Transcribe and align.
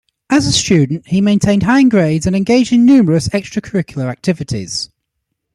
As 0.31 0.47
a 0.47 0.51
student, 0.51 1.09
he 1.09 1.21
maintained 1.21 1.61
high 1.61 1.83
grades 1.83 2.25
and 2.25 2.35
engaged 2.35 2.73
in 2.73 2.87
numerous 2.87 3.27
extracurricular 3.27 4.09
activities. 4.09 4.89